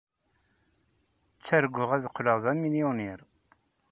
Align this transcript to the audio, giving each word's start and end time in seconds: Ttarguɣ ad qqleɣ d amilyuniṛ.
Ttarguɣ 1.35 1.89
ad 1.93 2.09
qqleɣ 2.13 2.37
d 2.43 2.45
amilyuniṛ. 2.51 3.19